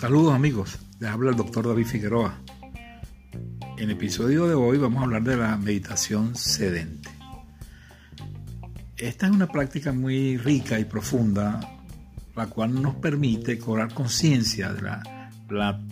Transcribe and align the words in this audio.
Saludos 0.00 0.32
amigos, 0.32 0.78
les 0.98 1.10
habla 1.10 1.28
el 1.28 1.36
doctor 1.36 1.68
David 1.68 1.84
Figueroa. 1.84 2.40
En 3.76 3.84
el 3.84 3.90
episodio 3.90 4.46
de 4.46 4.54
hoy 4.54 4.78
vamos 4.78 5.02
a 5.02 5.04
hablar 5.04 5.22
de 5.22 5.36
la 5.36 5.58
meditación 5.58 6.34
sedente. 6.34 7.10
Esta 8.96 9.26
es 9.26 9.32
una 9.32 9.46
práctica 9.46 9.92
muy 9.92 10.38
rica 10.38 10.80
y 10.80 10.86
profunda, 10.86 11.60
la 12.34 12.46
cual 12.46 12.80
nos 12.80 12.94
permite 12.94 13.58
cobrar 13.58 13.92
conciencia 13.92 14.72
de 14.72 14.80
la, 14.80 15.02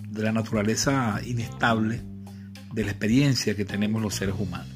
de 0.09 0.23
la 0.23 0.33
naturaleza 0.33 1.21
inestable 1.23 2.01
de 2.73 2.85
la 2.85 2.93
experiencia 2.93 3.55
que 3.55 3.67
tenemos 3.67 4.01
los 4.01 4.15
seres 4.15 4.37
humanos. 4.39 4.75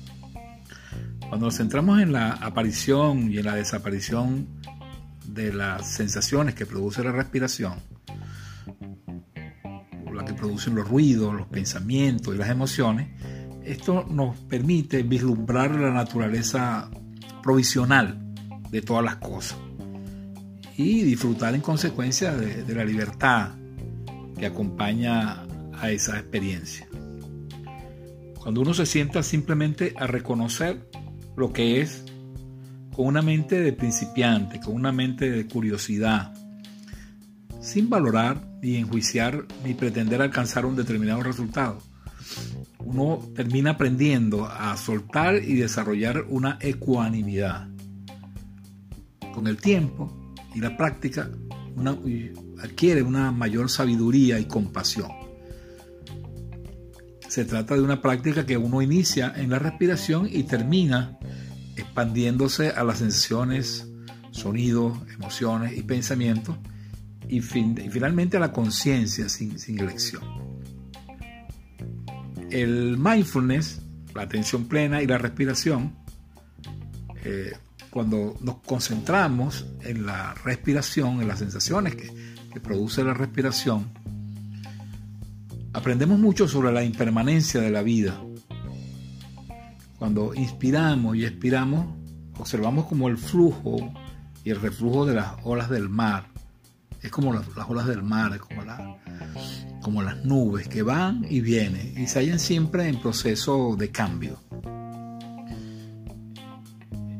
Cuando 1.20 1.46
nos 1.46 1.56
centramos 1.56 2.02
en 2.02 2.12
la 2.12 2.32
aparición 2.32 3.32
y 3.32 3.38
en 3.38 3.46
la 3.46 3.54
desaparición 3.54 4.46
de 5.24 5.54
las 5.54 5.88
sensaciones 5.88 6.54
que 6.54 6.66
produce 6.66 7.02
la 7.02 7.12
respiración, 7.12 7.91
producen 10.42 10.74
los 10.74 10.88
ruidos, 10.88 11.32
los 11.32 11.46
pensamientos 11.46 12.34
y 12.34 12.38
las 12.38 12.50
emociones, 12.50 13.10
esto 13.64 14.04
nos 14.10 14.36
permite 14.40 15.04
vislumbrar 15.04 15.70
la 15.70 15.92
naturaleza 15.92 16.90
provisional 17.44 18.18
de 18.68 18.82
todas 18.82 19.04
las 19.04 19.16
cosas 19.16 19.56
y 20.76 21.02
disfrutar 21.02 21.54
en 21.54 21.60
consecuencia 21.60 22.34
de, 22.34 22.64
de 22.64 22.74
la 22.74 22.84
libertad 22.84 23.50
que 24.36 24.46
acompaña 24.46 25.44
a 25.78 25.90
esa 25.92 26.18
experiencia. 26.18 26.88
Cuando 28.40 28.62
uno 28.62 28.74
se 28.74 28.84
sienta 28.84 29.22
simplemente 29.22 29.94
a 29.96 30.08
reconocer 30.08 30.90
lo 31.36 31.52
que 31.52 31.80
es 31.80 32.02
con 32.96 33.06
una 33.06 33.22
mente 33.22 33.60
de 33.60 33.72
principiante, 33.72 34.58
con 34.58 34.74
una 34.74 34.90
mente 34.90 35.30
de 35.30 35.46
curiosidad, 35.46 36.34
sin 37.62 37.88
valorar 37.88 38.44
ni 38.60 38.76
enjuiciar 38.76 39.46
ni 39.64 39.74
pretender 39.74 40.20
alcanzar 40.20 40.66
un 40.66 40.76
determinado 40.76 41.22
resultado. 41.22 41.78
Uno 42.78 43.20
termina 43.34 43.70
aprendiendo 43.70 44.46
a 44.46 44.76
soltar 44.76 45.36
y 45.36 45.54
desarrollar 45.54 46.26
una 46.28 46.58
ecuanimidad. 46.60 47.68
Con 49.32 49.46
el 49.46 49.56
tiempo 49.56 50.34
y 50.54 50.60
la 50.60 50.76
práctica 50.76 51.30
adquiere 52.62 53.02
una 53.02 53.32
mayor 53.32 53.70
sabiduría 53.70 54.38
y 54.38 54.44
compasión. 54.44 55.10
Se 57.28 57.44
trata 57.46 57.74
de 57.74 57.80
una 57.80 58.02
práctica 58.02 58.44
que 58.44 58.58
uno 58.58 58.82
inicia 58.82 59.32
en 59.34 59.48
la 59.48 59.58
respiración 59.58 60.28
y 60.30 60.42
termina 60.42 61.18
expandiéndose 61.76 62.70
a 62.70 62.84
las 62.84 62.98
sensaciones, 62.98 63.88
sonidos, 64.32 64.98
emociones 65.14 65.78
y 65.78 65.82
pensamientos 65.82 66.56
y, 67.32 67.40
finalmente 67.40 68.36
a 68.36 68.40
la 68.40 68.52
conciencia 68.52 69.26
sin, 69.30 69.56
elección. 69.80 70.22
El 72.50 72.98
mindfulness, 72.98 73.80
la 74.14 74.22
atención 74.22 74.66
plena 74.66 75.00
y 75.00 75.06
la 75.06 75.16
respiración, 75.16 75.96
eh, 77.24 77.54
cuando 77.88 78.36
nos 78.42 78.56
concentramos 78.56 79.64
en 79.80 80.04
la 80.04 80.34
respiración, 80.44 81.22
en 81.22 81.28
las 81.28 81.38
sensaciones 81.38 81.96
que, 81.96 82.12
produce 82.62 83.02
la 83.02 83.14
respiración, 83.14 83.90
aprendemos 85.72 86.18
mucho 86.18 86.46
sobre 86.46 86.70
la 86.70 86.84
impermanencia 86.84 87.62
de 87.62 87.70
la 87.70 87.80
vida. 87.80 88.22
Cuando 89.98 90.34
inspiramos 90.34 91.16
y 91.16 91.24
expiramos, 91.24 91.86
observamos 92.38 92.84
como 92.84 93.08
el 93.08 93.16
flujo 93.16 93.90
y 94.44 94.50
el 94.50 94.60
reflujo 94.60 95.06
de 95.06 95.14
las 95.14 95.32
olas 95.44 95.70
del 95.70 95.88
mar 95.88 96.31
es 97.02 97.10
como 97.10 97.32
las, 97.32 97.46
olas 97.68 97.86
del 97.86 98.02
mar, 98.02 98.38
como, 98.38 98.62
como 99.82 100.02
las 100.02 100.24
nubes 100.24 100.68
que 100.68 100.82
van 100.82 101.26
y 101.28 101.40
vienen 101.40 101.94
y 101.98 102.06
se 102.06 102.20
hallan 102.20 102.38
siempre 102.38 102.88
en 102.88 103.00
proceso 103.00 103.76
de 103.76 103.90
cambio. 103.90 104.38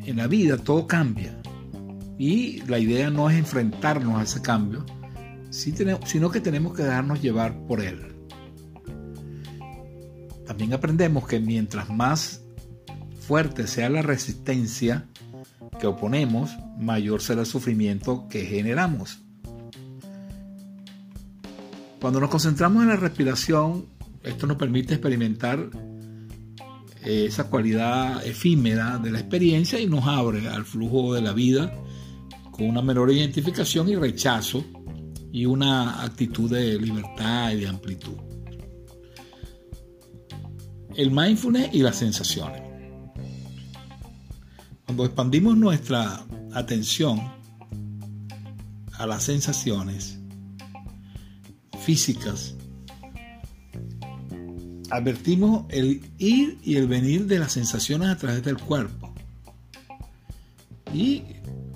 en 0.07 0.17
la 0.17 0.27
vida 0.27 0.57
todo 0.59 0.87
cambia. 0.87 1.37
Y 2.19 2.61
la 2.67 2.79
idea 2.79 3.11
no 3.11 3.31
es 3.31 3.39
enfrentarnos 3.39 4.19
a 4.19 4.23
ese 4.23 4.43
cambio, 4.43 4.85
sino 5.51 6.31
que 6.31 6.41
tenemos 6.41 6.75
que 6.75 6.83
dejarnos 6.83 7.21
llevar 7.21 7.67
por 7.67 7.81
él. 7.81 8.15
También 10.47 10.73
aprendemos 10.73 11.27
que 11.27 11.41
mientras 11.41 11.89
más 11.89 12.43
fuerte 13.27 13.67
sea 13.67 13.89
la 13.89 14.03
resistencia 14.03 15.09
que 15.81 15.87
oponemos, 15.87 16.51
mayor 16.79 17.23
será 17.23 17.41
el 17.41 17.47
sufrimiento 17.47 18.29
que 18.29 18.45
generamos. 18.45 19.23
Cuando 22.03 22.19
nos 22.19 22.31
concentramos 22.31 22.83
en 22.83 22.89
la 22.89 22.97
respiración, 22.97 23.87
esto 24.25 24.49
nos 24.49 24.57
permite 24.57 24.95
experimentar 24.95 25.71
eh, 27.01 27.27
esa 27.29 27.49
cualidad 27.49 28.27
efímera 28.27 28.99
de 28.99 29.13
la 29.13 29.21
experiencia 29.21 29.79
y 29.79 29.87
nos 29.87 30.05
abre 30.09 30.49
al 30.49 30.65
flujo 30.65 31.15
de 31.15 31.23
la 31.23 31.33
vida 31.33 31.73
con 32.51 32.67
una 32.67 32.83
menor 32.83 33.13
identificación 33.13 33.89
y 33.89 33.95
rechazo 33.95 34.65
y 35.31 35.47
una 35.47 36.03
actitud 36.03 36.51
de 36.51 36.77
libertad 36.77 37.53
y 37.53 37.61
de 37.61 37.69
amplitud. 37.69 38.17
El 40.97 41.13
mindfulness 41.13 41.73
y 41.73 41.83
las 41.83 41.95
sensaciones. 41.95 42.63
Cuando 44.87 45.05
expandimos 45.05 45.57
nuestra 45.57 46.27
atención 46.53 47.21
a 48.95 49.07
las 49.07 49.23
sensaciones 49.23 50.19
físicas, 51.83 52.55
advertimos 54.91 55.65
el 55.71 56.03
ir 56.19 56.59
y 56.63 56.77
el 56.77 56.87
venir 56.87 57.27
de 57.27 57.39
las 57.39 57.53
sensaciones 57.53 58.09
a 58.09 58.17
través 58.17 58.43
del 58.45 58.59
cuerpo. 58.59 59.13
Y 60.93 61.25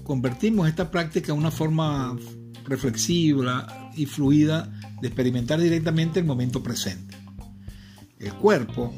convertimos 0.05 0.69
esta 0.69 0.91
práctica 0.91 1.33
en 1.33 1.39
una 1.39 1.51
forma 1.51 2.17
reflexiva 2.67 3.91
y 3.97 4.07
fluida 4.07 4.71
de 5.01 5.09
experimentar 5.09 5.61
directamente 5.61 6.21
el 6.21 6.27
momento 6.27 6.63
presente. 6.63 7.17
El 8.19 8.35
cuerpo 8.35 8.93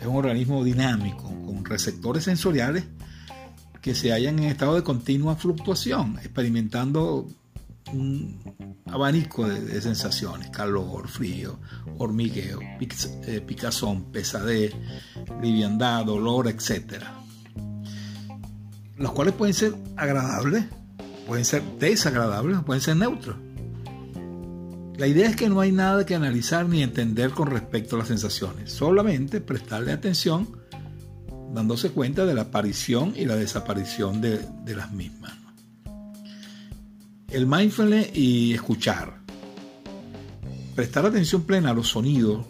es 0.00 0.06
un 0.06 0.16
organismo 0.16 0.64
dinámico 0.64 1.28
con 1.44 1.64
receptores 1.64 2.24
sensoriales 2.24 2.84
que 3.80 3.94
se 3.94 4.12
hallan 4.12 4.38
en 4.38 4.44
estado 4.46 4.74
de 4.74 4.82
continua 4.82 5.36
fluctuación, 5.36 6.18
experimentando 6.18 7.28
un 7.92 8.76
abanico 8.86 9.48
de, 9.48 9.80
sensaciones, 9.80 10.50
calor, 10.50 11.08
frío, 11.08 11.58
hormigueo, 11.98 12.60
eh, 12.60 13.40
picazón, 13.40 14.12
pesadez, 14.12 14.74
liviandad, 15.40 16.04
dolor, 16.04 16.48
etc. 16.48 17.02
Los 18.96 19.12
cuales 19.12 19.34
pueden 19.34 19.54
ser 19.54 19.74
agradables, 19.96 20.64
pueden 21.26 21.44
ser 21.44 21.62
desagradables, 21.78 22.58
pueden 22.64 22.82
ser 22.82 22.96
neutros. 22.96 23.36
La 24.96 25.06
idea 25.06 25.28
es 25.28 25.36
que 25.36 25.48
no 25.48 25.60
hay 25.60 25.72
nada 25.72 26.04
que 26.04 26.14
analizar 26.14 26.68
ni 26.68 26.82
entender 26.82 27.30
con 27.30 27.50
respecto 27.50 27.96
a 27.96 28.00
las 28.00 28.08
sensaciones, 28.08 28.72
solamente 28.72 29.40
prestarle 29.40 29.92
atención 29.92 30.62
dándose 31.52 31.90
cuenta 31.90 32.24
de 32.24 32.34
la 32.34 32.42
aparición 32.42 33.12
y 33.16 33.26
la 33.26 33.36
desaparición 33.36 34.20
de, 34.20 34.40
las 34.74 34.92
mismas. 34.92 35.32
El 37.32 37.46
mindfulness 37.46 38.16
y 38.16 38.54
escuchar. 38.54 39.20
Prestar 40.74 41.06
atención 41.06 41.42
plena 41.42 41.70
a 41.70 41.74
los 41.74 41.88
sonidos 41.88 42.46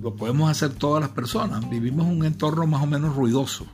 lo 0.00 0.16
podemos 0.16 0.50
hacer 0.50 0.74
todas 0.74 1.00
las 1.00 1.10
personas. 1.10 1.68
Vivimos 1.68 2.06
un 2.06 2.24
entorno 2.24 2.66
más 2.66 2.82
o 2.82 2.86
menos 2.86 3.14
ruidoso 3.14 3.66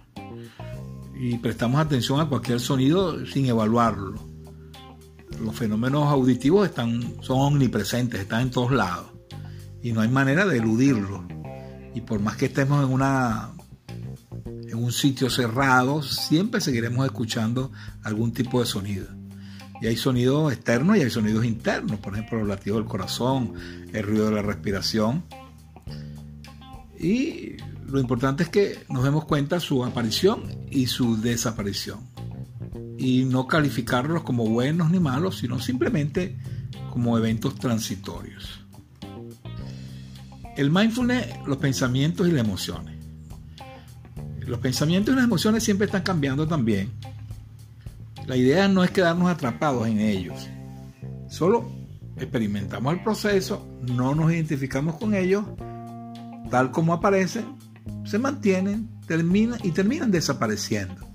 y 1.19 1.37
prestamos 1.39 1.81
atención 1.81 2.21
a 2.21 2.29
cualquier 2.29 2.61
sonido 2.61 3.25
sin 3.27 3.47
evaluarlo 3.47 4.29
los 5.41 5.55
fenómenos 5.55 6.07
auditivos 6.09 6.69
están, 6.69 7.17
son 7.23 7.41
omnipresentes, 7.41 8.21
están 8.21 8.43
en 8.43 8.51
todos 8.51 8.73
lados 8.73 9.07
y 9.83 9.93
no 9.93 10.01
hay 10.01 10.09
manera 10.09 10.47
de 10.47 10.59
eludirlos. 10.59 11.23
Y 11.95 12.01
por 12.01 12.21
más 12.21 12.37
que 12.37 12.47
estemos 12.47 12.85
en 12.85 12.93
una 12.93 13.53
en 14.69 14.83
un 14.83 14.93
sitio 14.93 15.31
cerrado, 15.31 16.03
siempre 16.03 16.61
seguiremos 16.61 17.07
escuchando 17.07 17.73
algún 18.03 18.33
tipo 18.33 18.61
de 18.61 18.67
sonido. 18.67 19.07
Y 19.81 19.87
hay 19.87 19.97
sonidos 19.97 20.53
externos 20.53 20.97
y 20.97 21.03
hay 21.03 21.11
sonidos 21.11 21.45
internos, 21.45 22.01
por 22.01 22.13
ejemplo, 22.13 22.39
los 22.39 22.49
latidos 22.49 22.81
del 22.81 22.89
corazón, 22.89 23.55
el 23.93 24.03
ruido 24.03 24.27
de 24.27 24.35
la 24.35 24.43
respiración. 24.43 25.25
Y 26.99 27.57
lo 27.87 27.99
importante 28.01 28.43
es 28.43 28.49
que 28.49 28.85
nos 28.89 29.05
demos 29.05 29.25
cuenta 29.25 29.61
su 29.61 29.85
aparición 29.85 30.43
y 30.71 30.87
su 30.87 31.21
desaparición 31.21 32.01
y 32.99 33.25
no 33.25 33.47
calificarlos 33.47 34.25
como 34.25 34.47
buenos 34.47 34.91
ni 34.91 34.99
malos, 34.99 35.39
sino 35.39 35.61
simplemente 35.61 36.37
como 36.91 37.17
eventos 37.17 37.55
transitorios. 37.55 38.61
El 40.57 40.73
mindfulness, 40.73 41.47
los 41.47 41.59
pensamientos 41.59 42.27
y 42.27 42.33
las 42.33 42.45
emociones. 42.45 42.98
Los 44.49 44.61
pensamientos 44.61 45.13
y 45.13 45.17
las 45.17 45.27
emociones 45.27 45.63
siempre 45.63 45.85
están 45.85 46.03
cambiando 46.03 46.49
también. 46.49 46.91
La 48.27 48.35
idea 48.35 48.67
no 48.67 48.83
es 48.83 48.91
quedarnos 48.91 49.31
atrapados 49.31 49.87
en 49.87 50.01
ellos. 50.01 50.49
Solo 51.29 51.71
experimentamos 52.17 52.95
el 52.95 53.03
proceso, 53.03 53.69
no 53.83 54.15
nos 54.15 54.33
identificamos 54.33 54.97
con 54.97 55.15
ellos, 55.15 55.45
tal 56.51 56.71
como 56.71 56.95
aparecen, 56.95 57.59
se 58.05 58.19
mantienen, 58.19 58.89
terminan 59.07 59.61
y 59.63 59.73
terminan 59.73 60.11
desapareciendo. 60.11 61.07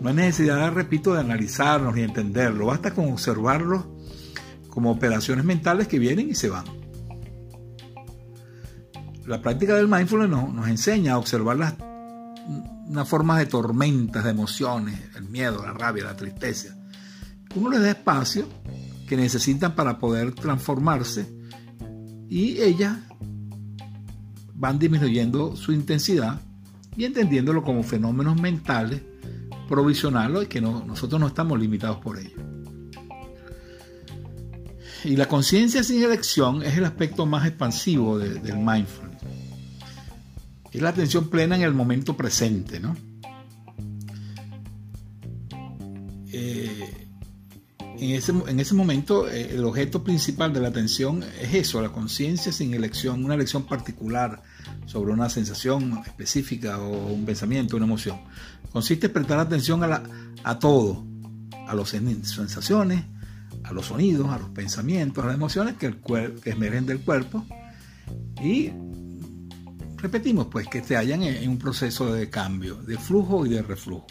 No 0.00 0.08
hay 0.08 0.14
necesidad, 0.14 0.72
repito, 0.72 1.12
de 1.12 1.20
analizarlos 1.20 1.94
ni 1.94 2.00
entenderlo, 2.00 2.66
basta 2.66 2.94
con 2.94 3.12
observarlos 3.12 3.84
como 4.70 4.90
operaciones 4.90 5.44
mentales 5.44 5.88
que 5.88 5.98
vienen 5.98 6.30
y 6.30 6.34
se 6.34 6.48
van. 6.48 6.64
La 9.26 9.42
práctica 9.42 9.74
del 9.74 9.88
mindfulness 9.88 10.30
nos, 10.30 10.68
enseña 10.68 11.12
a 11.12 11.18
observar 11.18 11.58
las 11.58 11.74
unas 12.86 13.08
formas 13.08 13.38
de 13.38 13.46
tormentas 13.46 14.24
de 14.24 14.30
emociones, 14.30 15.00
el 15.16 15.24
miedo, 15.24 15.62
la 15.62 15.72
rabia, 15.72 16.04
la 16.04 16.16
tristeza. 16.16 16.76
Uno 17.54 17.70
les 17.70 17.80
da 17.80 17.90
espacio 17.90 18.46
que 19.08 19.16
necesitan 19.16 19.74
para 19.74 19.98
poder 19.98 20.34
transformarse 20.34 21.26
y 22.28 22.60
ellas 22.60 22.96
van 24.54 24.78
disminuyendo 24.78 25.56
su 25.56 25.72
intensidad 25.72 26.40
y 26.96 27.04
entendiéndolo 27.04 27.62
como 27.62 27.82
fenómenos 27.82 28.40
mentales 28.40 29.02
provisionarlo 29.70 30.42
y 30.42 30.46
que 30.46 30.60
nosotros 30.60 31.20
no 31.20 31.28
estamos 31.28 31.58
limitados 31.58 31.98
por 31.98 32.18
ello. 32.18 32.36
Y 35.04 35.16
la 35.16 35.26
conciencia 35.28 35.82
sin 35.82 36.02
elección 36.02 36.62
es 36.62 36.76
el 36.76 36.84
aspecto 36.84 37.24
más 37.24 37.46
expansivo 37.46 38.18
del 38.18 38.58
mindfulness. 38.58 39.09
Es 40.72 40.80
la 40.80 40.90
atención 40.90 41.28
plena 41.28 41.56
en 41.56 41.62
el 41.62 41.74
momento 41.74 42.16
presente, 42.16 42.78
¿no? 42.80 42.96
Eh, 46.32 47.08
en, 47.98 48.10
ese, 48.10 48.32
en 48.46 48.60
ese 48.60 48.74
momento 48.74 49.28
eh, 49.28 49.50
el 49.52 49.64
objeto 49.64 50.04
principal 50.04 50.52
de 50.52 50.60
la 50.60 50.68
atención 50.68 51.24
es 51.40 51.54
eso, 51.54 51.82
la 51.82 51.90
conciencia 51.90 52.52
sin 52.52 52.72
elección, 52.72 53.24
una 53.24 53.34
elección 53.34 53.64
particular 53.64 54.42
sobre 54.86 55.12
una 55.12 55.28
sensación 55.28 56.00
específica 56.06 56.78
o 56.78 57.12
un 57.12 57.24
pensamiento, 57.24 57.76
una 57.76 57.86
emoción. 57.86 58.20
Consiste 58.72 59.06
en 59.06 59.12
prestar 59.12 59.40
atención 59.40 59.82
a, 59.82 59.88
la, 59.88 60.02
a 60.44 60.58
todo, 60.58 61.04
a 61.66 61.74
las 61.74 61.88
sensaciones, 61.88 63.04
a 63.64 63.72
los 63.72 63.86
sonidos, 63.86 64.28
a 64.30 64.38
los 64.38 64.48
pensamientos, 64.50 65.22
a 65.22 65.26
las 65.26 65.36
emociones 65.36 65.74
que, 65.76 65.86
el 65.86 65.96
que 65.96 66.50
emergen 66.50 66.86
del 66.86 67.00
cuerpo 67.00 67.44
y 68.42 68.70
repetimos 70.00 70.46
pues 70.46 70.66
que 70.68 70.82
se 70.82 70.96
hallan 70.96 71.22
en, 71.22 71.48
un 71.48 71.58
proceso 71.58 72.12
de 72.12 72.28
cambio, 72.30 72.76
de 72.76 72.96
flujo 72.98 73.46
y 73.46 73.50
de 73.50 73.62
reflujo. 73.62 74.06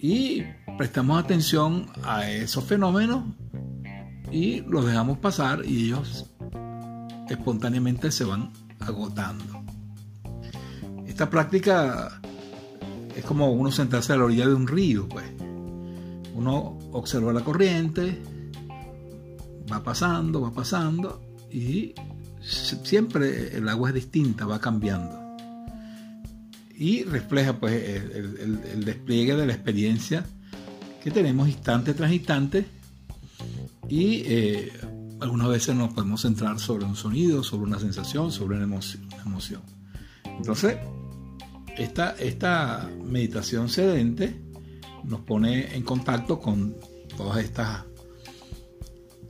Y 0.00 0.44
prestamos 0.76 1.22
atención 1.22 1.86
a 2.04 2.30
esos 2.30 2.64
fenómenos 2.64 3.24
y 4.30 4.60
los 4.62 4.86
dejamos 4.86 5.18
pasar 5.18 5.64
y 5.64 5.86
ellos 5.86 6.26
espontáneamente 7.28 8.10
se 8.10 8.24
van 8.24 8.52
agotando. 8.80 9.62
Esta 11.06 11.28
práctica 11.30 12.20
es 13.16 13.24
como 13.24 13.50
uno 13.50 13.72
sentarse 13.72 14.12
a 14.12 14.16
la 14.16 14.24
orilla 14.24 14.46
de 14.46 14.54
un 14.54 14.68
río, 14.68 15.08
pues. 15.08 15.24
Uno 16.34 16.78
observa 16.92 17.32
la 17.32 17.40
corriente, 17.40 18.22
va 19.70 19.82
pasando, 19.82 20.42
va 20.42 20.52
pasando 20.52 21.20
y 21.50 21.94
siempre 22.48 23.56
el 23.56 23.68
agua 23.68 23.90
es 23.90 23.94
distinta, 23.94 24.46
va 24.46 24.60
cambiando. 24.60 25.18
Y 26.76 27.04
refleja 27.04 27.58
pues 27.58 27.72
el, 27.72 28.84
despliegue 28.84 29.34
de 29.34 29.46
la 29.46 29.52
experiencia 29.52 30.24
que 31.02 31.10
tenemos 31.10 31.48
instante 31.48 31.94
tras 31.94 32.12
instante 32.12 32.66
y 33.88 34.22
eh, 34.26 34.72
algunas 35.20 35.48
veces 35.48 35.74
nos 35.74 35.92
podemos 35.92 36.22
centrar 36.22 36.58
sobre 36.60 36.84
un 36.84 36.94
sonido, 36.94 37.42
sobre 37.42 37.64
una 37.64 37.78
sensación, 37.78 38.30
sobre 38.30 38.56
una 38.56 38.80
emoción. 39.24 39.62
Entonces, 40.24 40.76
esta, 41.76 42.10
esta 42.18 42.88
meditación 43.04 43.68
sedente 43.68 44.40
nos 45.04 45.20
pone 45.20 45.74
en 45.74 45.82
contacto 45.82 46.38
con 46.38 46.76
todas 47.16 47.38
estas, 47.42 47.84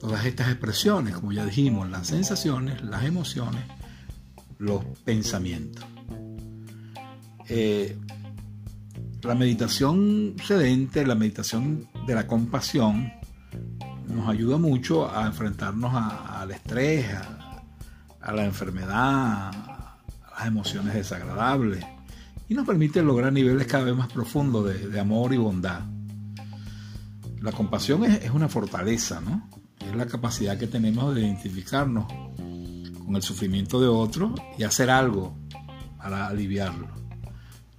todas 0.01 0.25
estas 0.25 0.49
expresiones, 0.49 1.15
como 1.15 1.33
ya 1.33 1.45
dijimos, 1.45 1.89
las 1.91 2.07
sensaciones, 2.07 2.83
las 2.83 3.05
emociones, 3.05 3.65
los 4.59 4.85
pensamientos. 5.05 5.85
Eh, 7.49 7.97
la 9.23 9.35
meditación 9.35 10.37
sedente, 10.45 11.07
la 11.07 11.15
meditación 11.15 11.89
de 12.07 12.15
la 12.15 12.27
compasión, 12.27 13.13
nos 14.07 14.29
ayuda 14.29 14.57
mucho 14.57 15.11
a 15.11 15.27
enfrentarnos 15.27 15.93
al 15.95 16.51
estrés, 16.51 17.07
a, 18.21 18.33
la 18.33 18.45
enfermedad, 18.45 19.51
a 19.51 19.99
las 20.39 20.47
emociones 20.47 20.95
desagradables 20.95 21.85
y 22.49 22.55
nos 22.55 22.67
permite 22.67 23.03
lograr 23.03 23.33
niveles 23.33 23.67
cada 23.67 23.85
vez 23.85 23.97
más 23.97 24.11
profundos 24.13 24.91
de, 24.91 25.01
amor 25.01 25.35
y 25.35 25.37
bondad. 25.37 25.83
La 27.41 27.53
compasión 27.53 28.05
es, 28.05 28.31
una 28.31 28.49
fortaleza, 28.49 29.21
¿no? 29.21 29.49
Es 29.89 29.97
la 29.97 30.07
capacidad 30.07 30.59
que 30.59 30.67
tenemos 30.67 31.15
de 31.15 31.23
identificarnos 31.23 32.07
con 33.05 33.17
el 33.17 33.23
sufrimiento 33.23 33.81
de 33.81 33.87
otro 33.87 34.35
y 34.59 34.65
hacer 34.65 34.91
algo 34.91 35.35
para 35.97 36.27
aliviarlo. 36.27 36.89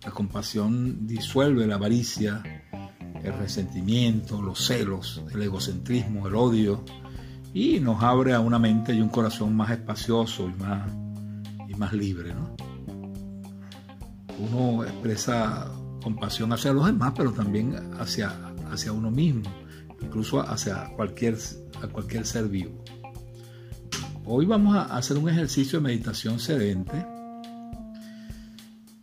La 0.04 0.10
compasión 0.10 1.06
disuelve 1.06 1.68
la 1.68 1.76
avaricia, 1.76 2.42
el 3.24 3.34
resentimiento, 3.34 4.42
los 4.42 4.66
celos, 4.66 5.22
el 5.32 5.44
egocentrismo, 5.44 6.28
el 6.28 6.36
odio 6.36 6.84
y 7.54 7.80
nos 7.80 8.02
abre 8.02 8.34
a 8.34 8.40
una 8.40 8.58
mente 8.58 8.94
y 8.94 9.02
un 9.02 9.10
corazón 9.10 9.56
más 9.56 9.70
espacioso 9.70 10.50
y 10.50 10.60
más, 10.60 10.92
y 11.68 11.76
más 11.76 11.94
libre. 11.94 12.34
Uno 14.40 14.84
expresa 14.84 15.72
compasión 16.02 16.54
hacia 16.54 16.74
los 16.74 16.88
demás, 16.88 17.14
pero 17.16 17.32
también 17.32 17.76
hacia, 18.00 18.34
hacia 18.72 18.92
uno 18.92 19.12
mismo, 19.12 19.44
incluso 20.02 20.42
hacia 20.42 20.90
cualquier, 20.96 21.38
a 21.82 21.88
cualquier 21.88 22.26
ser 22.26 22.48
vivo. 22.48 22.84
Hoy 24.26 24.46
vamos 24.46 24.76
a 24.76 24.96
hacer 24.96 25.18
un 25.18 25.30
ejercicio 25.30 25.80
de 25.80 25.84
meditación 25.84 26.40
sedente 26.40 27.06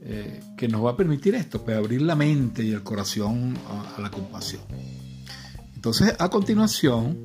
eh, 0.01 0.41
que 0.57 0.69
nos 0.69 0.85
va 0.85 0.93
a 0.93 0.97
permitir 0.97 1.35
esto, 1.35 1.65
pues 1.65 1.77
abrir 1.77 2.01
la 2.03 2.15
mente 2.15 2.63
y 2.63 2.71
el 2.71 2.85
corazón 2.85 3.59
a, 3.69 4.01
la 4.01 4.09
compasión. 4.09 4.63
Entonces, 5.75 6.15
a 6.19 6.29
continuación, 6.29 7.25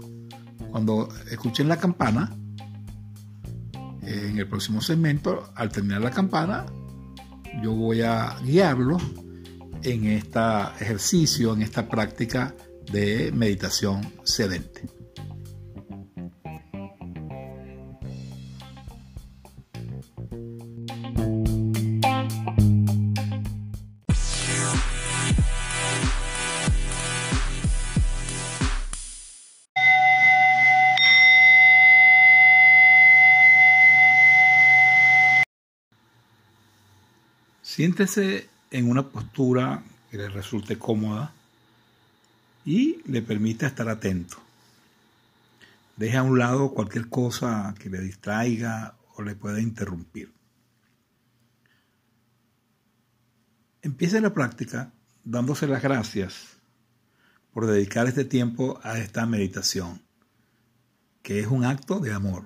cuando 0.72 1.10
escuchen 1.30 1.68
la 1.68 1.78
campana, 1.78 2.36
en 4.02 4.40
el 4.40 4.48
próximo 4.48 4.82
segmento, 4.82 5.52
al 5.56 5.70
terminar 5.70 6.02
la 6.02 6.10
campana, 6.10 6.66
yo 7.62 7.74
voy 7.74 8.02
a 8.02 8.36
guiarlo 8.44 8.98
en 9.84 10.06
este 10.08 10.40
ejercicio, 10.80 11.54
en 11.54 11.62
esta 11.62 11.88
práctica 11.88 12.56
de 12.92 13.32
meditación 13.32 14.02
sedente. 14.24 15.01
Siéntese 37.82 38.48
en 38.70 38.88
una 38.88 39.10
postura 39.10 39.84
que 40.12 40.18
le 40.18 40.30
resulte 40.30 40.78
cómoda 40.78 41.34
y 42.64 43.02
le 43.08 43.24
permita 43.24 43.66
estar 43.66 43.90
atento. 43.90 44.38
Deje 45.96 46.18
a 46.18 46.22
un 46.22 46.38
lado 46.38 46.76
cualquier 46.76 47.10
cosa 47.10 47.74
que 47.80 47.90
le 47.90 48.00
distraiga 48.00 48.94
o 49.16 49.24
le 49.24 49.34
pueda 49.34 49.60
interrumpir. 49.60 50.32
Empiece 53.82 54.22
la 54.22 54.32
práctica 54.32 54.94
dándose 55.24 55.66
las 55.66 55.82
gracias 55.82 56.58
por 57.52 57.66
dedicar 57.66 58.06
este 58.06 58.26
tiempo 58.26 58.80
a 58.84 59.00
esta 59.00 59.26
meditación, 59.26 60.04
que 61.24 61.40
es 61.40 61.48
un 61.48 61.66
acto 61.66 62.00
de 62.00 62.14
amor. 62.14 62.46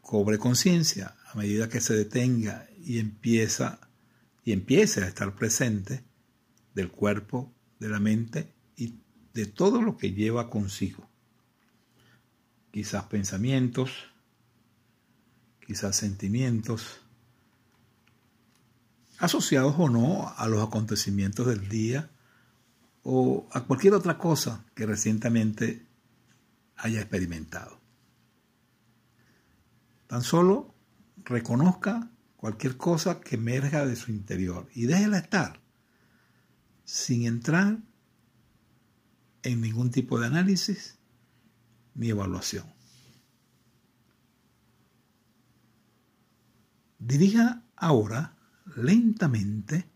Cobre 0.00 0.38
conciencia 0.38 1.16
a 1.26 1.36
medida 1.36 1.68
que 1.68 1.80
se 1.80 1.94
detenga 1.94 2.68
y 2.88 3.00
empieza 3.00 3.80
y 4.44 4.52
empiece 4.52 5.04
a 5.04 5.08
estar 5.08 5.34
presente 5.34 6.02
del 6.74 6.90
cuerpo, 6.90 7.52
de 7.78 7.90
la 7.90 8.00
mente 8.00 8.50
y 8.76 8.94
de 9.34 9.44
todo 9.44 9.82
lo 9.82 9.98
que 9.98 10.12
lleva 10.12 10.48
consigo. 10.48 11.06
Quizás 12.70 13.04
pensamientos, 13.04 13.90
quizás 15.66 15.96
sentimientos, 15.96 17.02
asociados 19.18 19.74
o 19.76 19.90
no 19.90 20.32
a 20.34 20.48
los 20.48 20.66
acontecimientos 20.66 21.46
del 21.46 21.68
día 21.68 22.10
o 23.02 23.46
a 23.52 23.64
cualquier 23.64 23.92
otra 23.92 24.16
cosa 24.16 24.64
que 24.74 24.86
recientemente 24.86 25.86
haya 26.76 27.00
experimentado. 27.00 27.78
Tan 30.06 30.22
solo 30.22 30.74
reconozca 31.26 32.10
cualquier 32.38 32.76
cosa 32.76 33.20
que 33.20 33.34
emerja 33.34 33.84
de 33.84 33.96
su 33.96 34.12
interior 34.12 34.68
y 34.72 34.86
déjela 34.86 35.18
estar 35.18 35.60
sin 36.84 37.26
entrar 37.26 37.80
en 39.42 39.60
ningún 39.60 39.90
tipo 39.90 40.20
de 40.20 40.28
análisis 40.28 40.98
ni 41.96 42.10
evaluación. 42.10 42.64
Dirija 47.00 47.64
ahora 47.74 48.36
lentamente 48.76 49.90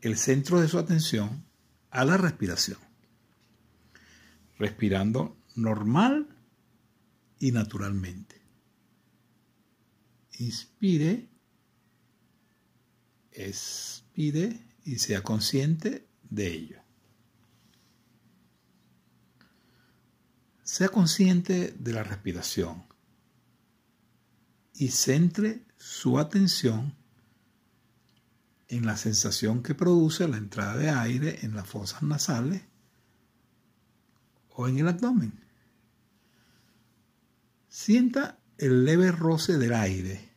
el 0.00 0.16
centro 0.16 0.60
de 0.60 0.66
su 0.66 0.80
atención 0.80 1.46
a 1.90 2.04
la 2.04 2.16
respiración, 2.16 2.78
respirando 4.58 5.36
normal 5.54 6.36
y 7.38 7.52
naturalmente 7.52 8.41
inspire, 10.38 11.28
expire 13.32 14.60
y 14.84 14.98
sea 14.98 15.22
consciente 15.22 16.06
de 16.30 16.46
ello. 16.48 16.80
Sea 20.62 20.88
consciente 20.88 21.72
de 21.72 21.92
la 21.92 22.02
respiración 22.02 22.84
y 24.74 24.88
centre 24.88 25.64
su 25.76 26.18
atención 26.18 26.94
en 28.68 28.86
la 28.86 28.96
sensación 28.96 29.62
que 29.62 29.74
produce 29.74 30.26
la 30.26 30.38
entrada 30.38 30.76
de 30.76 30.88
aire 30.88 31.40
en 31.42 31.54
las 31.54 31.68
fosas 31.68 32.02
nasales 32.02 32.62
o 34.48 34.66
en 34.66 34.78
el 34.78 34.88
abdomen. 34.88 35.32
Sienta 37.68 38.38
el 38.58 38.84
leve 38.84 39.10
roce 39.12 39.58
del 39.58 39.74
aire 39.74 40.32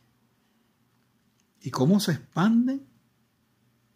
y 1.60 1.70
cómo 1.70 2.00
se 2.00 2.12
expanden 2.12 2.86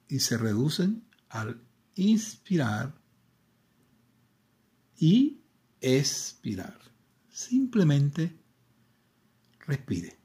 y 0.08 0.20
se 0.20 0.36
reducen 0.36 1.04
al 1.28 1.62
inspirar 1.94 2.94
y 4.98 5.40
expirar. 5.80 6.78
Simplemente 7.30 8.36
respire. 9.60 10.18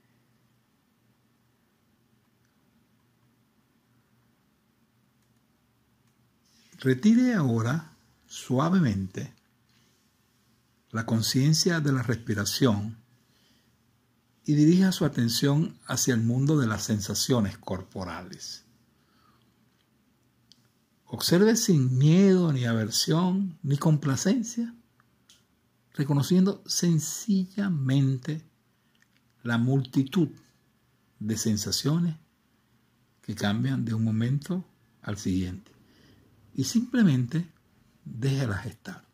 Retire 6.80 7.34
ahora 7.34 7.96
suavemente 8.28 9.34
la 10.92 11.06
conciencia 11.06 11.80
de 11.80 11.92
la 11.92 12.04
respiración 12.04 13.04
y 14.46 14.54
dirija 14.54 14.92
su 14.92 15.06
atención 15.06 15.78
hacia 15.88 16.14
el 16.14 16.22
mundo 16.22 16.58
de 16.58 16.68
las 16.68 16.84
sensaciones 16.84 17.58
corporales. 17.58 18.64
Observe 21.08 21.56
sin 21.56 21.98
miedo 21.98 22.54
ni 22.54 22.66
aversión 22.66 23.58
ni 23.64 23.78
complacencia, 23.78 24.75
reconociendo 25.94 26.64
sencillamente 26.66 28.44
la 29.44 29.58
multitud 29.58 30.30
de 31.20 31.38
sensaciones 31.38 32.16
que 33.22 33.34
cambian 33.34 33.86
de 33.86 33.94
un 33.94 34.04
momento 34.04 34.66
al 35.02 35.18
siguiente. 35.18 35.72
Y 36.54 36.66
simplemente 36.66 37.48
déjelas 38.04 38.66
estar. 38.66 39.04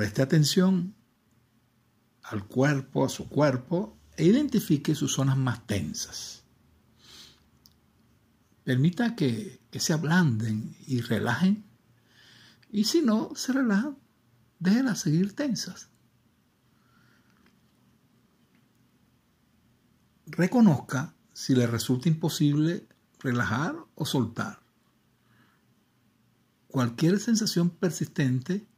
Preste 0.00 0.22
atención 0.22 0.94
al 2.22 2.46
cuerpo, 2.46 3.04
a 3.04 3.10
su 3.10 3.28
cuerpo, 3.28 3.98
e 4.16 4.24
identifique 4.24 4.94
sus 4.94 5.12
zonas 5.12 5.36
más 5.36 5.66
tensas. 5.66 6.42
Permita 8.64 9.14
que, 9.14 9.60
se 9.70 9.92
ablanden 9.92 10.74
y 10.86 11.02
relajen. 11.02 11.66
Y 12.70 12.84
si 12.84 13.02
no 13.02 13.32
se 13.34 13.52
relajan, 13.52 13.98
déjenlas 14.58 15.00
seguir 15.00 15.36
tensas. 15.36 15.90
Reconozca 20.24 21.14
si 21.34 21.54
le 21.54 21.66
resulta 21.66 22.08
imposible 22.08 22.88
relajar 23.18 23.76
o 23.96 24.06
soltar. 24.06 24.62
Cualquier 26.68 27.20
sensación 27.20 27.68
persistente 27.68 28.69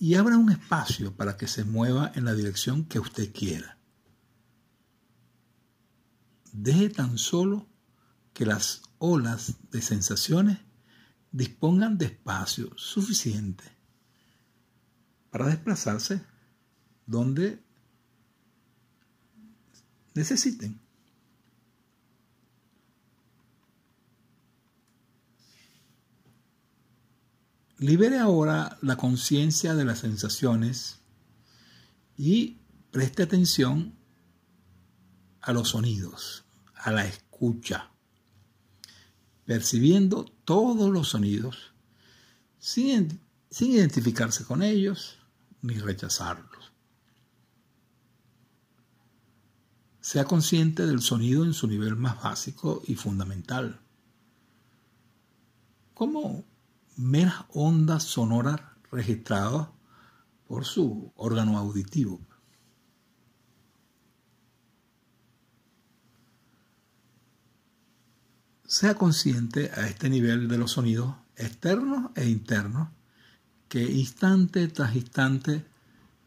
y 0.00 0.14
abra 0.14 0.38
un 0.38 0.50
espacio 0.50 1.14
para 1.14 1.36
que 1.36 1.46
se 1.46 1.62
mueva 1.62 2.10
en 2.14 2.24
la 2.24 2.32
dirección 2.32 2.86
que 2.86 2.98
usted 2.98 3.30
quiera. 3.34 3.76
Deje 6.52 6.88
tan 6.88 7.18
solo 7.18 7.68
que 8.32 8.46
las 8.46 8.80
olas 8.96 9.56
de 9.70 9.82
sensaciones 9.82 10.58
dispongan 11.32 11.98
de 11.98 12.06
espacio 12.06 12.70
suficiente 12.78 13.64
para 15.30 15.48
desplazarse 15.48 16.24
donde 17.04 17.62
necesiten. 20.14 20.80
Libere 27.80 28.18
ahora 28.18 28.76
la 28.82 28.96
conciencia 28.96 29.74
de 29.74 29.86
las 29.86 30.00
sensaciones 30.00 31.00
y 32.14 32.58
preste 32.90 33.22
atención 33.22 33.96
a 35.40 35.54
los 35.54 35.70
sonidos, 35.70 36.44
a 36.74 36.90
la 36.90 37.06
escucha, 37.06 37.90
percibiendo 39.46 40.26
todos 40.44 40.90
los 40.90 41.08
sonidos 41.08 41.72
sin, 42.58 43.18
identificarse 43.48 44.44
con 44.44 44.62
ellos 44.62 45.16
ni 45.62 45.78
rechazarlos. 45.78 46.72
Sea 50.02 50.26
consciente 50.26 50.84
del 50.84 51.00
sonido 51.00 51.46
en 51.46 51.54
su 51.54 51.66
nivel 51.66 51.96
más 51.96 52.22
básico 52.22 52.82
y 52.86 52.96
fundamental. 52.96 53.80
¿Cómo 55.94 56.44
meras 57.00 57.46
ondas 57.48 58.02
sonoras 58.04 58.60
registradas 58.92 59.68
por 60.46 60.66
su 60.66 61.12
órgano 61.16 61.56
auditivo. 61.56 62.20
Sea 68.66 68.94
consciente 68.94 69.70
a 69.74 69.88
este 69.88 70.10
nivel 70.10 70.46
de 70.46 70.58
los 70.58 70.72
sonidos 70.72 71.16
externos 71.36 72.10
e 72.14 72.28
internos 72.28 72.90
que 73.68 73.82
instante 73.82 74.68
tras 74.68 74.94
instante 74.94 75.66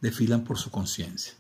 desfilan 0.02 0.44
por 0.44 0.58
su 0.58 0.72
conciencia. 0.72 1.34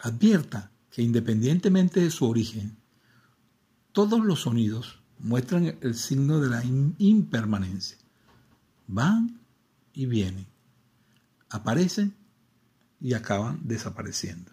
Advierta 0.00 0.72
que 0.90 1.02
independientemente 1.02 2.00
de 2.00 2.10
su 2.10 2.28
origen, 2.28 2.76
todos 3.92 4.24
los 4.24 4.40
sonidos 4.40 5.01
muestran 5.22 5.78
el 5.80 5.94
signo 5.94 6.40
de 6.40 6.50
la 6.50 6.62
impermanencia. 6.98 7.96
Van 8.88 9.40
y 9.94 10.06
vienen, 10.06 10.46
aparecen 11.48 12.14
y 13.00 13.14
acaban 13.14 13.60
desapareciendo. 13.62 14.52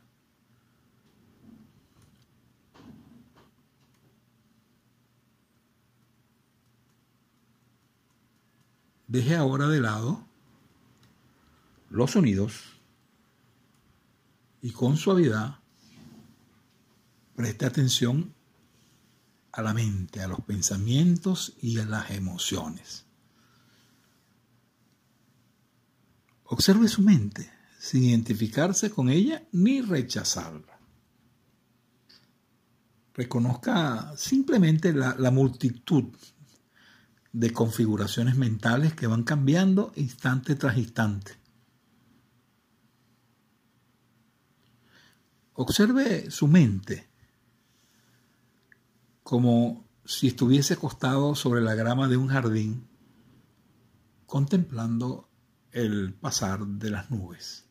Deje 9.07 9.35
ahora 9.35 9.67
de 9.67 9.81
lado 9.81 10.23
los 11.89 12.11
sonidos 12.11 12.79
y 14.61 14.71
con 14.71 14.97
suavidad 14.97 15.57
preste 17.35 17.65
atención 17.65 18.35
a 19.59 19.61
la 19.61 19.73
mente, 19.73 20.21
a 20.21 20.27
los 20.27 20.41
pensamientos 20.41 21.53
y 21.61 21.79
a 21.79 21.85
las 21.85 22.11
emociones. 22.11 23.05
Observe 26.45 26.87
su 26.87 27.01
mente 27.01 27.51
sin 27.79 28.03
identificarse 28.03 28.89
con 28.89 29.09
ella 29.09 29.43
ni 29.51 29.81
rechazarla. 29.81 30.79
Reconozca 33.13 34.13
simplemente 34.17 34.93
la, 34.93 35.15
la 35.17 35.29
multitud 35.29 36.05
de 37.31 37.53
configuraciones 37.53 38.35
mentales 38.35 38.93
que 38.93 39.07
van 39.07 39.23
cambiando 39.23 39.91
instante 39.95 40.55
tras 40.55 40.77
instante. 40.77 41.33
Observe 45.53 46.31
su 46.31 46.47
mente 46.47 47.08
como 49.23 49.87
si 50.05 50.27
estuviese 50.27 50.73
acostado 50.73 51.35
sobre 51.35 51.61
la 51.61 51.75
grama 51.75 52.07
de 52.07 52.17
un 52.17 52.27
jardín, 52.27 52.87
contemplando 54.25 55.29
el 55.71 56.13
pasar 56.13 56.65
de 56.65 56.89
las 56.89 57.11
nubes. 57.11 57.65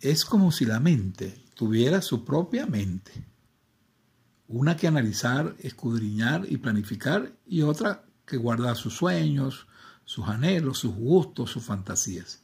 Es 0.00 0.24
como 0.24 0.50
si 0.50 0.64
la 0.64 0.80
mente 0.80 1.44
tuviera 1.54 2.00
su 2.00 2.24
propia 2.24 2.64
mente, 2.64 3.26
una 4.48 4.76
que 4.76 4.88
analizar, 4.88 5.54
escudriñar 5.58 6.46
y 6.48 6.56
planificar 6.56 7.36
y 7.46 7.62
otra 7.62 8.06
que 8.24 8.38
guarda 8.38 8.74
sus 8.74 8.96
sueños, 8.96 9.66
sus 10.04 10.26
anhelos, 10.26 10.78
sus 10.78 10.94
gustos, 10.94 11.50
sus 11.50 11.62
fantasías. 11.62 12.42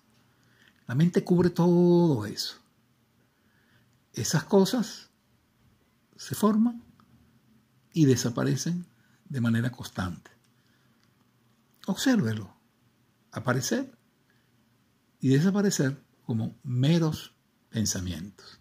La 0.86 0.94
mente 0.94 1.24
cubre 1.24 1.50
todo 1.50 2.26
eso. 2.26 2.56
Esas 4.12 4.44
cosas 4.44 5.10
se 6.16 6.34
forman 6.34 6.82
y 7.92 8.04
desaparecen 8.04 8.86
de 9.28 9.40
manera 9.40 9.70
constante. 9.70 10.30
Obsérvelo, 11.86 12.54
aparecer 13.32 13.96
y 15.20 15.28
desaparecer 15.28 16.02
como 16.24 16.56
meros 16.62 17.34
pensamientos. 17.68 18.60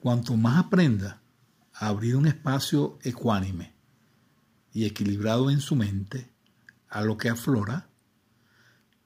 Cuanto 0.00 0.36
más 0.36 0.64
aprenda 0.64 1.20
a 1.72 1.88
abrir 1.88 2.16
un 2.16 2.26
espacio 2.26 2.98
ecuánime 3.02 3.77
y 4.78 4.84
equilibrado 4.84 5.50
en 5.50 5.60
su 5.60 5.74
mente 5.74 6.30
a 6.88 7.02
lo 7.02 7.18
que 7.18 7.28
aflora, 7.28 7.88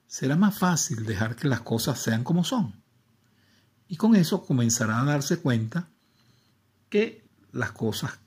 será 0.05 0.35
más 0.35 0.55
fácil 0.55 1.03
dejar 1.03 1.35
que 1.35 1.47
las 1.47 1.61
cosas 1.61 1.99
sean 1.99 2.23
como 2.23 2.43
son. 2.43 2.79
Y 3.87 3.97
con 3.97 4.15
eso 4.15 4.45
comenzará 4.45 5.01
a 5.01 5.03
darse 5.03 5.37
cuenta 5.37 5.89
que 6.91 7.27
las 7.53 7.71
cosas, 7.71 8.19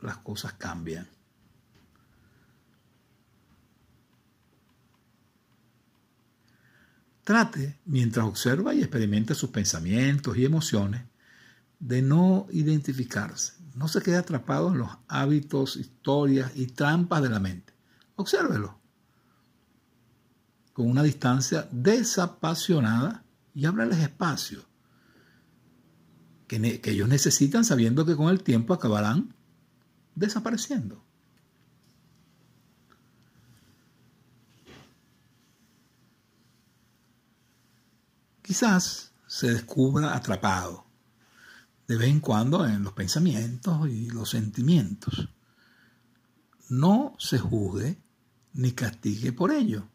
las 0.00 0.16
cosas 0.16 0.54
cambian. 0.54 1.08
Trate, 7.22 7.78
mientras 7.84 8.26
observa 8.26 8.74
y 8.74 8.80
experimenta 8.80 9.36
sus 9.36 9.50
pensamientos 9.50 10.36
y 10.36 10.44
emociones, 10.44 11.02
de 11.78 12.02
no 12.02 12.46
identificarse, 12.50 13.54
no 13.74 13.88
se 13.88 14.02
quede 14.02 14.16
atrapado 14.16 14.68
en 14.68 14.78
los 14.78 14.90
hábitos, 15.06 15.76
historias 15.76 16.52
y 16.54 16.66
trampas 16.66 17.22
de 17.22 17.28
la 17.28 17.38
mente. 17.38 17.72
Obsérvelo 18.16 18.78
con 20.72 20.88
una 20.88 21.02
distancia 21.02 21.68
desapasionada 21.72 23.24
y 23.54 23.66
ábrales 23.66 23.98
espacio 23.98 24.64
que, 26.46 26.80
que 26.80 26.90
ellos 26.92 27.08
necesitan 27.08 27.64
sabiendo 27.64 28.06
que 28.06 28.16
con 28.16 28.28
el 28.28 28.42
tiempo 28.42 28.74
acabarán 28.74 29.34
desapareciendo. 30.14 31.04
Quizás 38.42 39.12
se 39.26 39.50
descubra 39.52 40.16
atrapado 40.16 40.87
de 41.88 41.96
vez 41.96 42.10
en 42.10 42.20
cuando 42.20 42.66
en 42.66 42.82
los 42.82 42.92
pensamientos 42.92 43.88
y 43.88 44.10
los 44.10 44.28
sentimientos. 44.28 45.30
No 46.68 47.16
se 47.18 47.38
juzgue 47.38 47.98
ni 48.52 48.72
castigue 48.72 49.32
por 49.32 49.50
ello. 49.50 49.88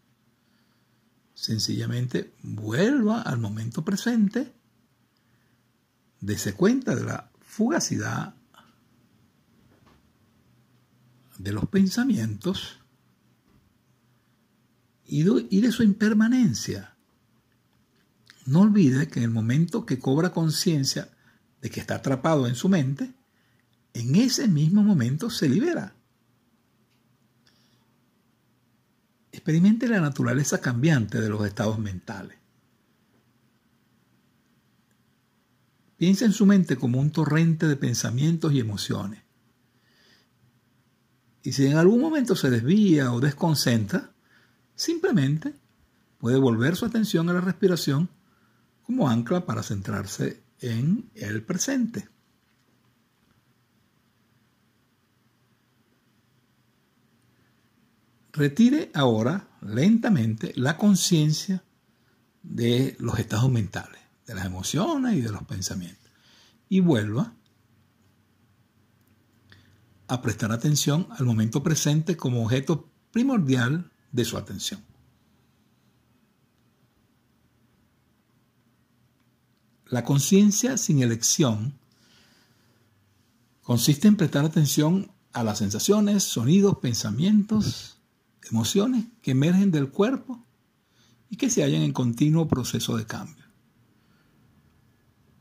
Sencillamente 1.36 2.34
vuelva 2.42 3.22
al 3.22 3.38
momento 3.38 3.86
presente, 3.86 4.52
dése 6.20 6.54
cuenta 6.54 6.96
de 6.96 7.04
la 7.04 7.32
fugacidad 7.42 8.36
de 11.38 11.52
los 11.52 11.68
pensamientos 11.68 12.80
y 15.06 15.62
de 15.62 15.72
su 15.72 15.84
impermanencia. 15.84 16.96
No 18.46 18.62
olvide 18.62 19.08
que 19.10 19.20
en 19.20 19.26
el 19.26 19.32
momento 19.32 19.86
que 19.86 20.00
cobra 20.00 20.32
conciencia 20.32 21.10
de 21.64 21.70
que 21.70 21.80
está 21.80 21.96
atrapado 21.96 22.46
en 22.46 22.56
su 22.56 22.68
mente, 22.68 23.14
en 23.94 24.16
ese 24.18 24.50
mismo 24.50 24.84
momento 24.84 25.30
se 25.30 25.48
libera. 25.48 25.96
Experimente 29.32 29.88
la 29.88 30.02
naturaleza 30.02 30.60
cambiante 30.60 31.22
de 31.22 31.30
los 31.30 31.48
estados 31.48 31.80
mentales. 31.80 32.38
Piensa 35.96 36.26
en 36.26 36.34
su 36.34 36.46
mente 36.46 36.76
como 36.76 37.00
un 37.00 37.12
torrente 37.12 37.66
de 37.66 37.78
pensamientos 37.78 38.52
y 38.52 38.60
emociones. 38.60 39.24
Y 41.44 41.54
si 41.54 41.66
en 41.66 41.78
algún 41.78 42.02
momento 42.02 42.36
se 42.36 42.50
desvía 42.50 43.14
o 43.14 43.22
desconcentra, 43.22 44.12
simplemente 44.76 45.54
puede 46.18 46.38
volver 46.38 46.76
su 46.76 46.84
atención 46.84 47.30
a 47.30 47.34
la 47.34 47.42
respiración 47.42 48.10
como 48.86 49.08
ancla 49.10 49.46
para 49.46 49.64
centrarse 49.64 50.43
en 50.64 51.10
el 51.16 51.44
presente. 51.44 52.10
Retire 58.32 58.92
ahora 58.96 59.48
lentamente 59.62 60.54
la 60.56 60.78
conciencia 60.78 61.64
de 62.42 62.96
los 63.00 63.20
estados 63.20 63.52
mentales 63.52 64.04
de 64.26 64.36
las 64.36 64.46
emociones 64.46 65.16
y 65.16 65.22
de 65.22 65.32
los 65.32 65.44
pensamientos. 65.44 66.12
Y 66.70 66.80
vuelva 66.80 67.34
a 70.08 70.22
prestar 70.22 70.52
atención 70.52 71.08
al 71.12 71.26
momento 71.26 71.64
presente 71.64 72.18
como 72.18 72.44
objeto 72.44 72.90
primordial 73.12 73.92
de 74.12 74.26
su 74.26 74.38
atención. 74.38 74.82
La 79.94 80.04
conciencia 80.04 80.76
sin 80.80 81.04
elección 81.04 81.78
consiste 83.62 84.08
en 84.08 84.16
prestar 84.16 84.44
atención 84.44 85.12
a 85.34 85.44
las 85.44 85.60
sensaciones, 85.60 86.24
sonidos, 86.24 86.80
pensamientos, 86.80 88.00
emociones 88.50 89.06
que 89.22 89.30
emergen 89.30 89.70
del 89.70 89.92
cuerpo 89.92 90.44
y 91.30 91.38
que 91.38 91.52
se 91.52 91.62
hallan 91.62 91.84
en 91.84 91.94
continuo 91.94 92.48
proceso 92.48 92.98
de 92.98 93.06
cambio. 93.06 93.46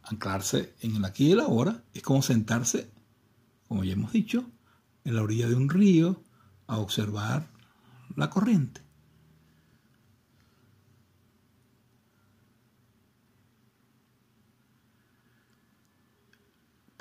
Anclarse 0.03 0.75
en 0.83 0.97
el 0.97 1.05
aquí 1.07 1.29
y 1.29 1.33
el 1.33 1.41
ahora 1.41 1.83
es 1.95 2.03
como 2.03 2.21
sentarse, 2.21 2.91
como 3.69 3.85
ya 3.85 3.95
hemos 3.95 4.13
dicho, 4.13 4.45
en 5.05 5.15
la 5.15 5.23
orilla 5.23 5.49
de 5.49 5.55
un 5.55 5.71
río 5.71 6.23
a 6.67 6.77
observar 6.77 7.49
la 8.17 8.29
corriente. 8.29 8.83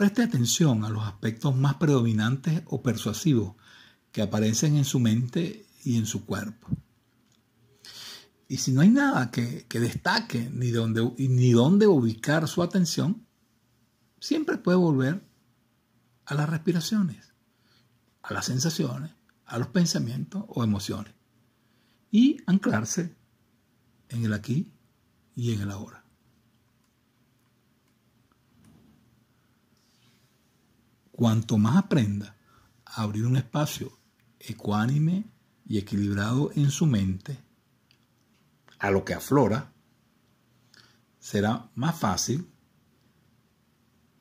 Preste 0.02 0.24
atención 0.24 0.84
a 0.84 0.90
los 0.90 1.04
aspectos 1.04 1.56
más 1.56 1.76
predominantes 1.76 2.64
o 2.66 2.82
persuasivos 2.82 3.54
que 4.12 4.24
aparecen 4.24 4.76
en 4.76 4.84
su 4.84 5.00
mente 5.00 5.68
y 5.84 6.00
en 6.00 6.08
su 6.08 6.26
cuerpo. 6.26 6.70
Y 8.48 8.58
si 8.58 8.72
no 8.72 8.82
hay 8.82 8.90
nada 8.90 9.30
que, 9.30 9.68
destaque 9.70 10.50
ni 10.52 10.72
dónde, 10.72 11.08
ni 11.20 11.52
dónde 11.52 11.86
ubicar 11.86 12.48
su 12.48 12.64
atención, 12.64 13.28
siempre 14.20 14.58
puede 14.58 14.80
volver 14.80 15.24
a 16.26 16.34
las 16.34 16.50
respiraciones, 16.50 17.36
a 18.24 18.34
las 18.34 18.46
sensaciones, 18.46 19.12
a 19.46 19.60
los 19.60 19.68
pensamientos 19.68 20.46
o 20.48 20.64
emociones 20.64 21.14
y 22.10 22.42
anclarse 22.48 23.16
en 24.10 24.26
el 24.26 24.34
aquí 24.34 24.68
y 25.36 25.54
en 25.54 25.62
el 25.62 25.70
ahora. 25.70 26.01
Cuanto 31.22 31.60
más 31.60 31.78
aprenda 31.78 32.36
a 32.84 33.04
abrir 33.04 33.28
un 33.28 33.38
espacio 33.38 33.96
ecuánime 34.40 35.30
y 35.64 35.78
equilibrado 35.78 36.50
en 36.56 36.72
su 36.72 36.88
mente, 36.88 37.38
a 38.80 38.90
lo 38.90 39.06
que 39.06 39.14
aflora, 39.14 39.72
será 41.20 41.70
más 41.76 42.00
fácil 42.00 42.52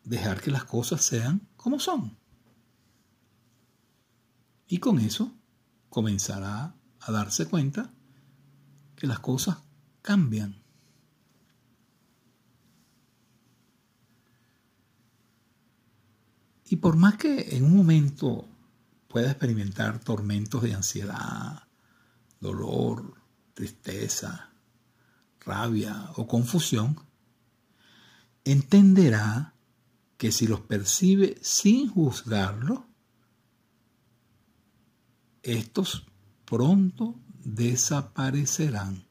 dejar 0.04 0.42
que 0.42 0.50
las 0.50 0.64
cosas 0.64 1.02
sean 1.02 1.48
como 1.56 1.80
son. 1.80 2.18
Y 4.66 4.76
con 4.76 4.98
eso 4.98 5.32
comenzará 5.88 6.76
a 7.00 7.12
darse 7.12 7.48
cuenta 7.48 7.94
que 8.94 9.06
las 9.06 9.20
cosas 9.20 9.56
cambian. 10.02 10.59
Y 16.70 16.76
por 16.76 16.94
más 16.94 17.16
que 17.16 17.56
en 17.56 17.64
un 17.64 17.76
momento 17.76 18.48
pueda 19.08 19.32
experimentar 19.32 19.98
tormentos 19.98 20.62
de 20.62 20.72
ansiedad, 20.72 21.64
dolor, 22.38 23.14
tristeza, 23.54 24.52
rabia 25.40 26.12
o 26.14 26.28
confusión, 26.28 26.96
entenderá 28.44 29.56
que 30.16 30.30
si 30.30 30.46
los 30.46 30.60
percibe 30.60 31.38
sin 31.42 31.88
juzgarlo, 31.88 32.86
estos 35.42 36.06
pronto 36.44 37.18
desaparecerán. 37.42 39.09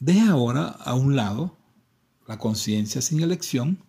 Deje 0.00 0.28
ahora 0.28 0.68
a 0.68 0.94
un 0.94 1.16
lado 1.16 1.56
la 2.26 2.38
conciencia 2.38 3.00
sin 3.00 3.20
elección 3.20 3.82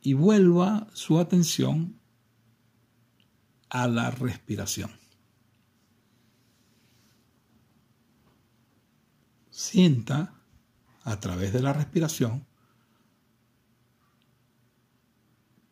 y 0.00 0.14
vuelva 0.14 0.88
su 0.94 1.18
atención 1.18 2.00
a 3.68 3.86
la 3.86 4.10
respiración. 4.10 4.90
Sienta 9.50 10.34
a 11.04 11.20
través 11.20 11.52
de 11.52 11.62
la 11.62 11.72
respiración 11.72 12.44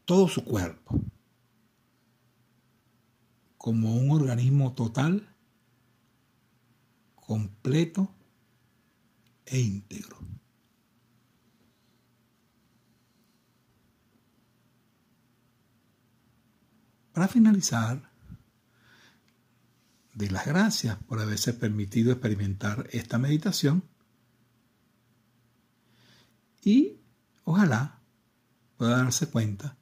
todo 0.05 0.29
su 0.29 0.45
cuerpo 0.45 1.01
como 3.57 3.97
un 3.97 4.13
organismo 4.13 4.75
total, 4.75 5.35
completo 7.17 8.16
e 9.47 9.61
íntegro. 9.61 10.19
Para 17.13 17.29
finalizar, 17.29 18.13
de 20.13 20.31
las 20.31 20.47
gracias 20.47 20.97
por 21.05 21.21
haberse 21.21 21.55
permitido 21.55 22.13
experimentar 22.13 22.89
esta 22.91 23.19
meditación 23.19 23.85
y 26.63 27.01
ojalá 27.45 28.01
pueda 28.77 28.99
darse 28.99 29.29
cuenta 29.29 29.77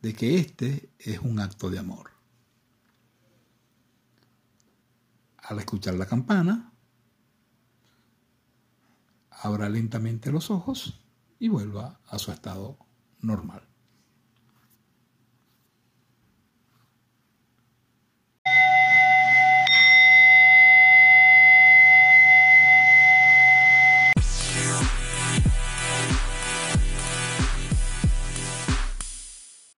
de 0.00 0.14
que 0.14 0.38
este 0.38 0.92
es 0.98 1.18
un 1.20 1.40
acto 1.40 1.70
de 1.70 1.78
amor. 1.78 2.10
Al 5.36 5.58
escuchar 5.58 5.94
la 5.94 6.06
campana, 6.06 6.72
abra 9.40 9.68
lentamente 9.68 10.32
los 10.32 10.50
ojos 10.50 11.00
y 11.38 11.48
vuelva 11.48 12.00
a 12.06 12.18
su 12.18 12.32
estado 12.32 12.78
normal. 13.20 13.67